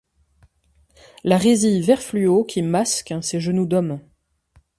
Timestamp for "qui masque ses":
2.43-3.39